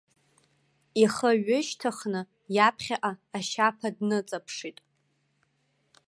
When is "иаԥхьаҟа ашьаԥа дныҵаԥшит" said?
2.55-4.77